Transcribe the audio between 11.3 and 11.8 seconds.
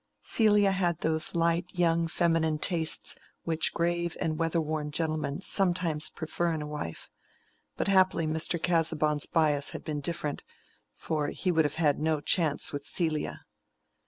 would have